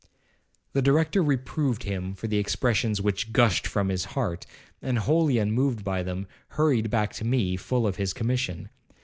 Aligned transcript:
'—The 0.73 0.81
Director 0.81 1.21
reproved 1.21 1.83
him 1.83 2.15
for 2.15 2.27
the 2.27 2.39
expressions 2.39 2.99
which 2.99 3.31
gushed 3.31 3.67
from 3.67 3.89
his 3.89 4.05
heart, 4.17 4.47
and, 4.81 4.97
wholly 4.97 5.37
unmoved 5.37 5.83
by 5.83 6.01
them, 6.01 6.25
hurried 6.57 6.89
back 6.89 7.13
to 7.13 7.23
me, 7.23 7.55
full 7.55 7.85
of 7.85 7.97
his 7.97 8.11
commission. 8.11 8.71